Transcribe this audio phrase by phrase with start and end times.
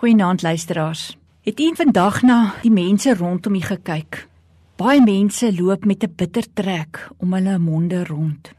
[0.00, 1.16] Goeienaand luisteraars.
[1.40, 4.28] Het u vandag na die mense rondom u gekyk?
[4.80, 8.52] Baie mense loop met 'n bitter trek om hulle monde rond.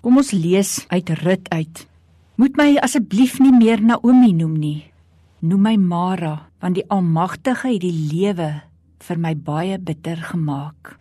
[0.00, 1.86] Kom ons lees uit Rut uit.
[2.34, 4.90] Moet my asseblief nie meer Naomi noem nie.
[5.38, 8.62] Noem my Mara, want die Almagtige het die lewe
[8.98, 10.98] vir my baie bitter gemaak.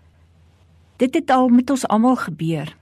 [0.98, 2.76] Dit het al met ons almal gebeur.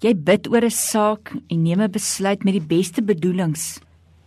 [0.00, 3.80] Jy bid oor 'n saak en neem 'n besluit met die beste bedoelings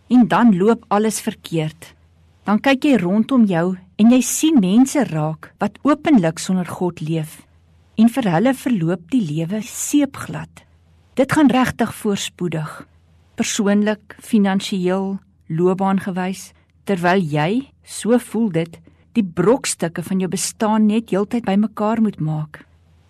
[0.08, 1.94] en dan loop alles verkeerd.
[2.42, 7.40] Dan kyk jy rondom jou en jy sien mense raak wat openlik sonder God leef
[8.00, 10.64] en vir hulle verloop die lewe seepglad.
[11.14, 12.70] Dit gaan regtig voorspoedig.
[13.38, 15.18] Persoonlik, finansiëel,
[15.52, 16.50] loopbaangewys,
[16.88, 18.78] terwyl jy, so voel dit,
[19.12, 22.62] die brokstukke van jou bestaan net heeltyd bymekaar moet maak.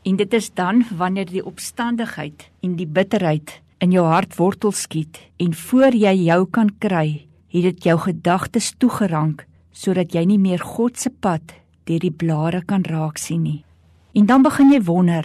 [0.02, 5.22] En dit is dan wanneer die opstandigheid en die bitterheid in jou hart wortel skiet
[5.38, 7.22] en voor jy jou kan kry,
[7.52, 11.54] het dit jou gedagtes toegerank sodat jy nie meer God se pad
[11.88, 13.62] deur die blare kan raak sien nie.
[14.14, 15.24] En dan begin jy wonder,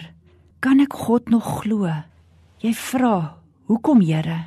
[0.60, 1.88] kan ek God nog glo?
[2.60, 4.46] Jy vra, "Hoekom, Here?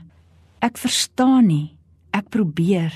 [0.61, 1.77] Ek verstaan nie.
[2.13, 2.91] Ek probeer."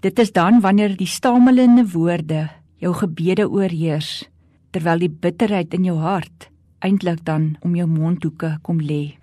[0.00, 4.28] Dit is dan wanneer die stamelende woorde jou gebede oorheers
[4.70, 6.50] terwyl die bitterheid in jou hart
[6.82, 9.14] eintlik dan om jou mondhoeke kom lê.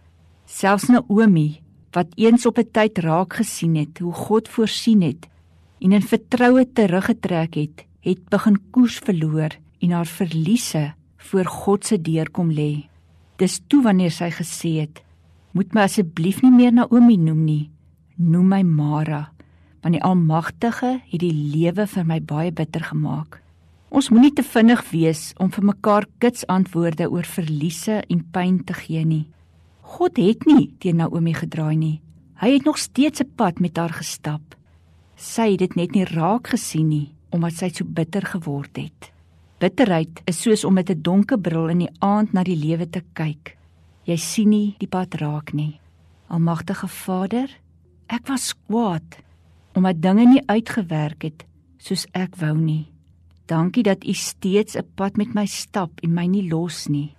[0.45, 5.27] Selfs Naomi wat eens op 'n tyd raak gesien het hoe God voorsien het
[5.79, 12.01] en in vertroue teruggetrek het, het begin koers verloor en haar verliese voor God se
[12.01, 12.87] deur kom lê.
[13.35, 15.03] Dis toe wanneer sy gesê het:
[15.51, 17.69] "Moet my asseblief nie meer Naomi noem nie,
[18.15, 19.31] noem my Mara,
[19.81, 23.41] want die Almagtige het die lewe vir my baie bitter gemaak."
[23.89, 28.73] Ons moenie te vinnig wees om vir mekaar kits antwoorde oor verliese en pyn te
[28.73, 29.25] gee nie.
[29.89, 31.97] God het nie teen Naomi gedraai nie.
[32.39, 34.55] Hy het nog steeds 'n pad met haar gestap.
[35.15, 39.11] Sy het dit net nie raak gesien nie omdat sy so bitter geword het.
[39.59, 43.03] Bitterheid is soos om met 'n donker bril in die aand na die lewe te
[43.13, 43.57] kyk.
[44.03, 45.79] Jy sien nie die pad raak nie.
[46.27, 47.49] Almagtige Vader,
[48.07, 49.17] ek was kwaad
[49.73, 51.45] omdat dinge nie uitgewerk het
[51.77, 52.87] soos ek wou nie.
[53.45, 57.15] Dankie dat U steeds 'n pad met my stap en my nie los nie.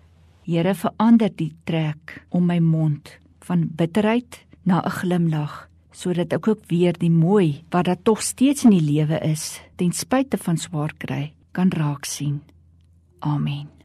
[0.47, 6.63] Here, verander die trek om my mond van bitterheid na 'n glimlag, sodat ek ook
[6.69, 10.93] weer die mooi wat daar tog steeds in die lewe is, ten spyte van swaar
[10.99, 12.41] kry, kan raak sien.
[13.21, 13.80] Amen.